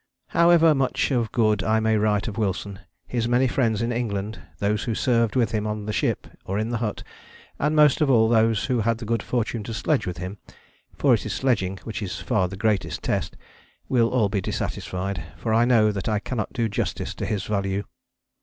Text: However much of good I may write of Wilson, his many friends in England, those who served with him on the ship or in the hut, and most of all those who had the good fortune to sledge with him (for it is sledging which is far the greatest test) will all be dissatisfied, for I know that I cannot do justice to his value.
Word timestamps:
However 0.29 0.73
much 0.73 1.11
of 1.11 1.31
good 1.31 1.63
I 1.63 1.79
may 1.79 1.95
write 1.95 2.27
of 2.27 2.35
Wilson, 2.35 2.79
his 3.05 3.27
many 3.27 3.47
friends 3.47 3.83
in 3.83 3.91
England, 3.91 4.41
those 4.57 4.85
who 4.85 4.95
served 4.95 5.35
with 5.35 5.51
him 5.51 5.67
on 5.67 5.85
the 5.85 5.93
ship 5.93 6.25
or 6.43 6.57
in 6.57 6.69
the 6.69 6.77
hut, 6.79 7.03
and 7.59 7.75
most 7.75 8.01
of 8.01 8.09
all 8.09 8.27
those 8.27 8.65
who 8.65 8.79
had 8.81 8.97
the 8.97 9.05
good 9.05 9.21
fortune 9.21 9.61
to 9.61 9.75
sledge 9.75 10.07
with 10.07 10.17
him 10.17 10.39
(for 10.95 11.13
it 11.13 11.23
is 11.23 11.33
sledging 11.33 11.77
which 11.83 12.01
is 12.01 12.19
far 12.19 12.47
the 12.47 12.57
greatest 12.57 13.03
test) 13.03 13.37
will 13.89 14.09
all 14.09 14.27
be 14.27 14.41
dissatisfied, 14.41 15.21
for 15.37 15.53
I 15.53 15.65
know 15.65 15.91
that 15.91 16.09
I 16.09 16.17
cannot 16.17 16.51
do 16.51 16.67
justice 16.67 17.13
to 17.13 17.27
his 17.27 17.43
value. 17.43 17.83